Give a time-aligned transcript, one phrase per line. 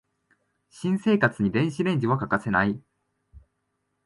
[0.71, 2.81] 新生活に電子レンジは欠かせない